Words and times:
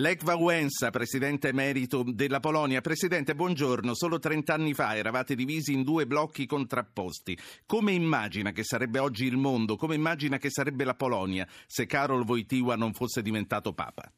Lech 0.00 0.22
Wałęsa, 0.22 0.90
presidente 0.90 1.48
emerito 1.48 2.04
della 2.04 2.38
Polonia. 2.38 2.80
Presidente, 2.80 3.34
buongiorno. 3.34 3.96
Solo 3.96 4.20
30 4.20 4.54
anni 4.54 4.72
fa 4.72 4.94
eravate 4.94 5.34
divisi 5.34 5.72
in 5.72 5.82
due 5.82 6.06
blocchi 6.06 6.46
contrapposti. 6.46 7.36
Come 7.66 7.90
immagina 7.90 8.52
che 8.52 8.62
sarebbe 8.62 9.00
oggi 9.00 9.24
il 9.24 9.36
mondo? 9.36 9.74
Come 9.74 9.96
immagina 9.96 10.38
che 10.38 10.50
sarebbe 10.50 10.84
la 10.84 10.94
Polonia 10.94 11.48
se 11.66 11.86
Karol 11.86 12.22
Wojtyła 12.24 12.76
non 12.76 12.92
fosse 12.92 13.22
diventato 13.22 13.72
Papa? 13.72 14.08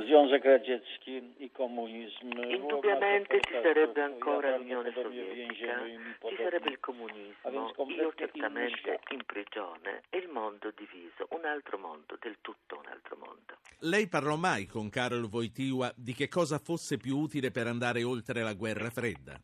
Związek 0.00 0.44
Radziecki 0.44 1.34
i 1.38 1.50
comunismo. 1.50 2.42
Indubbiamente 2.42 3.40
ci 3.40 3.52
sarebbe 3.62 4.00
ancora 4.00 4.56
l'Unione 4.56 4.90
Sovietica, 4.94 5.80
ci 6.28 6.36
sarebbe 6.36 6.70
il 6.70 6.80
comunismo, 6.80 7.68
io 7.88 8.12
certamente 8.16 9.00
in 9.10 9.22
prigione 9.26 10.02
e 10.08 10.18
il 10.18 10.28
mondo 10.28 10.72
diviso, 10.74 11.26
un 11.30 11.44
altro 11.44 11.78
mondo, 11.78 12.16
del 12.20 12.38
tutto 12.40 12.80
un 12.82 12.90
altro 12.90 13.16
mondo. 13.18 13.58
Lei 13.80 14.08
parlò 14.08 14.36
mai 14.36 14.66
con 14.66 14.88
Karol 14.88 15.28
Wojtyła 15.30 15.92
di 15.94 16.14
che 16.14 16.28
cosa 16.28 16.58
fosse 16.58 16.96
più 16.96 17.18
utile 17.18 17.50
per 17.50 17.66
andare 17.66 18.02
oltre 18.02 18.42
la 18.42 18.54
guerra 18.54 18.88
fredda? 18.88 19.38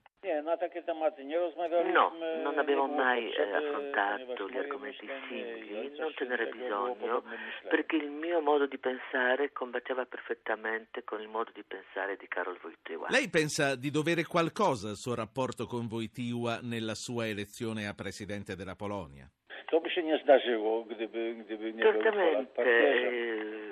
No, 1.92 2.12
non 2.42 2.58
abbiamo 2.58 2.86
mai 2.86 3.30
eh, 3.32 3.42
affrontato 3.54 4.48
gli 4.48 4.56
argomenti 4.56 5.06
simili, 5.28 5.92
non 5.98 6.12
ce 6.14 6.24
n'era 6.24 6.44
bisogno, 6.44 7.22
perché 7.68 7.96
il 7.96 8.10
mio 8.10 8.40
modo 8.40 8.66
di 8.66 8.78
pensare 8.78 9.52
combatteva 9.52 10.06
perfettamente 10.06 11.04
con 11.04 11.20
il 11.20 11.28
modo 11.28 11.50
di 11.52 11.62
pensare 11.62 12.16
di 12.16 12.26
Karol 12.28 12.58
Wojtyła. 12.62 13.08
Lei 13.10 13.28
pensa 13.28 13.76
di 13.76 13.90
dovere 13.90 14.24
qualcosa 14.24 14.88
al 14.88 14.96
suo 14.96 15.14
rapporto 15.14 15.66
con 15.66 15.86
Wojtyła 15.90 16.60
nella 16.62 16.94
sua 16.94 17.26
elezione 17.26 17.86
a 17.86 17.94
presidente 17.94 18.56
della 18.56 18.74
Polonia? 18.74 19.28
To 19.70 19.80
by 19.80 19.90
się 19.90 20.02
nie 20.02 20.18
zdarzyło, 20.18 20.84
gdyby, 20.84 21.34
gdyby 21.34 21.72
nie 21.72 21.82
był 21.82 21.92
Certamente, 21.92 22.62
eh, 22.62 23.67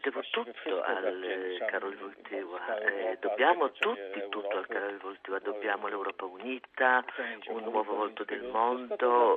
devo 0.00 0.22
tutto 0.30 0.82
al 0.82 1.66
Karol 1.68 1.96
Wojtyła, 2.00 2.78
eh, 2.78 3.16
dobbiamo 3.20 3.70
tutti 3.72 4.22
tutto 4.28 4.56
al 4.58 4.66
Karol 4.66 4.98
Wojtyła, 5.02 5.38
dobbiamo 5.40 5.88
l'Europa 5.88 6.24
unita, 6.24 7.04
un 7.48 7.62
nuovo 7.62 7.94
volto 7.94 8.24
del 8.24 8.42
mondo, 8.42 9.36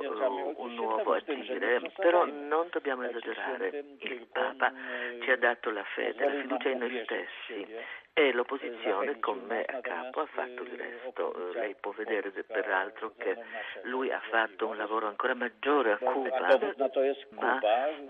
un 0.56 0.74
nuovo 0.74 1.12
agire, 1.14 1.80
però 1.96 2.24
non 2.24 2.68
dobbiamo 2.70 3.02
esagerare. 3.04 3.84
Il 3.98 4.26
Papa 4.30 4.72
ci 5.22 5.30
ha 5.30 5.36
dato 5.36 5.70
la 5.70 5.84
fede, 5.94 6.24
la 6.24 6.40
fiducia 6.40 6.68
in 6.68 6.78
noi 6.78 7.02
stessi 7.04 8.02
e 8.16 8.32
l'opposizione 8.32 9.18
con 9.18 9.40
me 9.40 9.64
a 9.64 9.80
capo 9.80 10.20
ha 10.20 10.26
fatto 10.26 10.62
il 10.62 10.78
resto. 10.78 11.50
Eh, 11.50 11.52
lei 11.54 11.74
può 11.74 11.90
vedere 11.90 12.30
peraltro 12.44 13.12
che 13.18 13.36
lui 13.82 14.12
ha 14.12 14.20
fatto 14.30 14.68
un 14.68 14.76
lavoro 14.76 15.08
ancora 15.08 15.34
maggiore 15.34 15.92
a 15.92 15.98
Cuba, 15.98 16.56
ma 17.30 17.60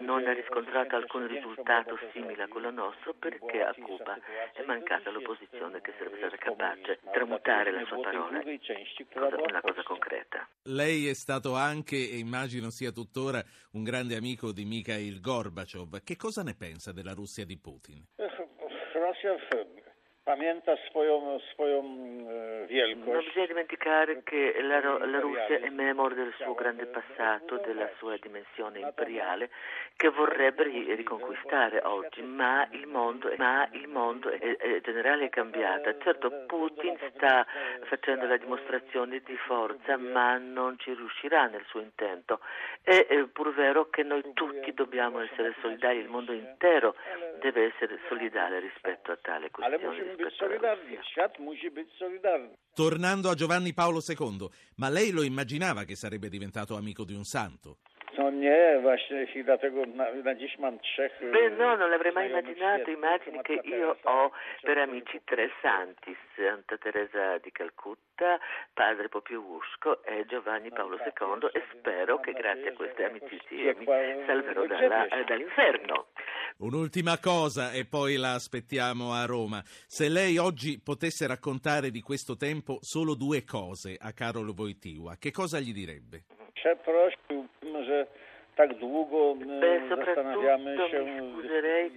non 0.01 0.27
ha 0.27 0.33
riscontrato 0.35 0.97
alcun 0.97 1.27
risultato 1.27 1.99
simile 2.13 2.43
a 2.43 2.49
quello 2.49 2.71
nostro 2.71 3.15
perché 3.15 3.63
a 3.63 3.75
Cuba 3.81 4.19
è 4.53 4.63
mancata 4.65 5.11
l'opposizione 5.11 5.81
che 5.81 5.95
sarebbe 5.97 6.19
stata 6.19 6.37
capace 6.37 6.99
di 7.01 7.09
tramutare 7.11 7.73
la 7.73 7.85
sua 7.87 8.01
parola 8.01 8.43
in 8.43 8.61
una 9.49 9.61
cosa 9.63 9.83
concreta. 9.83 10.47
Lei 10.65 11.09
è 11.09 11.15
stato 11.15 11.55
anche, 11.55 11.97
e 11.97 12.19
immagino 12.19 12.69
sia 12.69 12.91
tuttora, 12.91 13.43
un 13.73 13.83
grande 13.83 14.17
amico 14.17 14.53
di 14.53 14.67
Mikhail 14.67 15.19
Gorbaciov. 15.21 16.03
Che 16.05 16.17
cosa 16.17 16.43
ne 16.43 16.55
pensa 16.55 16.93
della 16.93 17.15
Russia 17.15 17.47
di 17.47 17.57
Putin? 17.57 18.05
Rosja 19.15 19.37
pamięta 20.25 20.77
swoją, 20.89 21.39
swoją 21.53 21.83
wielkość. 22.67 23.13
Non 23.13 23.25
bisogna 23.25 23.47
dimenticare 23.47 24.23
che 24.23 24.63
la, 24.63 24.81
la, 24.81 25.21
Russia 25.21 25.59
è 25.59 25.71
memore 25.71 26.15
del 26.15 26.33
suo 26.39 26.55
grande 26.55 26.87
passato, 26.87 27.59
della 27.59 27.89
sua 27.99 28.17
dimensione 28.17 28.81
imperiale, 28.81 29.51
che 29.97 30.09
vorrebbe 30.09 30.65
riconquistare 30.97 31.81
oggi, 31.83 32.23
ma 32.23 32.67
il 32.71 32.87
mondo, 32.87 33.33
ma 33.37 33.69
il 33.73 33.89
mondo 33.89 34.31
è, 34.31 34.57
è 34.57 34.81
generale 34.81 35.27
è 35.27 35.29
cambiato. 35.29 35.97
Certo, 35.99 36.31
Putin 36.47 36.97
sta 37.15 37.47
facendo 37.85 38.27
la 38.27 38.37
dimostrazione 38.37 39.21
di 39.25 39.37
forza, 39.37 39.97
ma 39.97 40.39
non 40.39 40.79
ci 40.79 40.95
riuscirà 40.95 41.47
nel 41.47 41.65
suo 41.69 41.81
intento. 41.81 42.41
È, 42.83 43.07
è 43.07 43.25
pur 43.27 43.53
vero 43.55 43.91
che 43.91 44.03
noi 44.03 44.23
tutti 44.33 44.73
dobbiamo 44.73 45.21
essere 45.21 45.55
solidari, 45.61 45.99
il 45.99 46.09
mondo 46.09 46.33
intero 46.33 46.95
deve 47.41 47.73
essere 47.75 47.99
solidale 48.09 48.59
rispetto 48.59 49.13
a 49.13 49.19
tale 49.21 49.51
questione. 49.51 50.14
Tornando 52.75 53.31
a 53.31 53.35
Giovanni 53.35 53.73
Paolo 53.73 54.01
II, 54.07 54.49
ma 54.77 54.89
lei 54.89 55.11
lo 55.11 55.23
immaginava 55.23 55.85
che 55.85 55.95
sarebbe 55.95 56.29
diventato 56.29 56.77
amico 56.77 57.05
di 57.05 57.15
un 57.15 57.25
santo? 57.25 57.79
No 58.17 58.31
nie, 58.31 58.79
właśnie 58.81 59.27
i 59.35 59.45
dlatego 59.45 59.87
na, 59.87 60.05
na 60.25 60.35
dziś 60.35 60.59
mam 60.59 60.79
trzech... 60.79 61.13
Beh 61.33 61.51
no, 61.51 61.77
non 61.77 61.91
l'avrei 61.91 62.13
mai 62.13 62.29
immaginato, 62.29 62.91
immagini 62.91 63.43
che 63.43 63.61
io 63.65 63.97
ho 64.03 64.31
per 64.63 64.79
amici 64.79 65.21
tre 65.25 65.51
santi, 65.61 66.17
Santa 66.37 66.77
Teresa 66.77 67.39
di 67.39 67.51
Calcutta, 67.51 68.39
Padre 68.73 69.09
Popieusco 69.09 70.05
e 70.05 70.27
Giovanni 70.27 70.71
Paolo 70.71 70.97
II 70.97 71.49
e 71.53 71.63
spero 71.73 72.21
che 72.21 72.33
grazie 72.33 72.69
a 72.69 72.73
queste 72.73 73.05
amicizie 73.05 73.75
mi 73.79 73.85
salverò 74.27 74.67
dalla, 74.67 75.07
dall'inferno. 75.27 76.07
Un'ultima 76.57 77.19
cosa 77.19 77.73
e 77.73 77.85
poi 77.85 78.17
la 78.17 78.35
aspettiamo 78.35 79.13
a 79.13 79.25
Roma. 79.25 79.61
Se 79.65 80.09
lei 80.09 80.39
oggi 80.39 80.79
potesse 80.79 81.27
raccontare 81.27 81.91
di 81.91 82.01
questo 82.01 82.37
tempo 82.37 82.79
solo 82.81 83.15
due 83.15 83.43
cose 83.43 83.97
a 83.99 84.13
Carolo 84.13 84.53
Wojtyła, 84.53 85.17
che 85.19 85.33
cosa 85.33 85.59
gli 85.59 85.73
direbbe? 85.73 86.23
Przeprosił, 86.53 87.49
że 87.87 88.07
tak 88.57 88.79
długo 88.79 89.35
Beh, 89.35 89.89
zastanawiamy 89.89 90.77
się... 90.91 91.05
mi 91.05 91.33
scuserei 91.33 91.91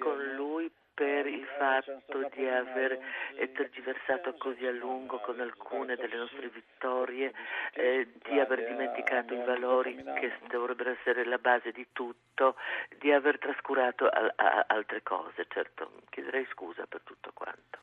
fatto 1.57 2.29
di 2.34 2.47
aver 2.47 3.00
tergiversato 3.53 4.34
così 4.35 4.66
a 4.66 4.72
lungo 4.72 5.19
con 5.19 5.40
alcune 5.40 5.95
delle 5.95 6.18
nostre 6.18 6.50
vittorie, 6.50 7.34
eh, 7.73 8.07
di 8.28 8.40
aver 8.40 8.68
dimenticato 8.68 9.34
i 9.34 9.44
valori 9.44 9.96
che 9.96 10.34
dovrebbero 10.47 10.91
essere 10.91 11.25
la 11.25 11.38
base 11.38 11.72
di 11.72 11.88
tutto, 11.91 12.56
di 13.00 13.12
aver 13.12 13.38
trascurato 13.40 14.07
a, 14.07 14.34
a, 14.35 14.66
altre 14.67 15.03
cose. 15.03 15.46
Certo, 15.47 15.91
chiederei 16.09 16.47
scusa 16.51 16.85
per 16.88 17.01
tutto 17.03 17.31
quanto. 17.34 17.79